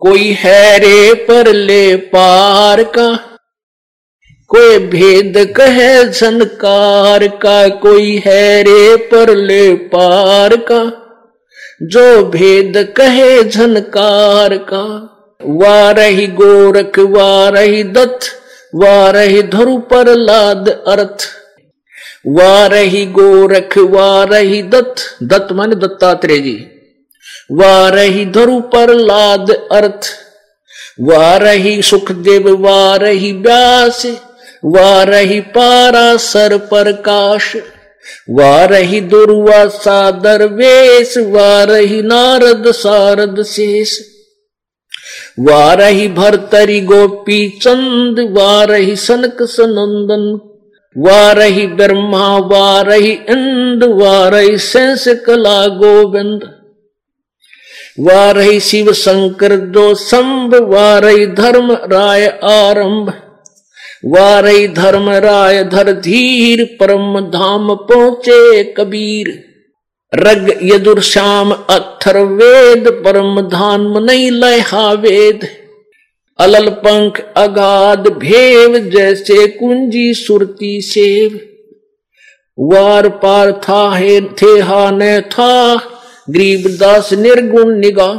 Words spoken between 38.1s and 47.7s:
वारही दुर्वा सादर वेश। वारही नारद सारद शेष। वारही भरतरी गोपी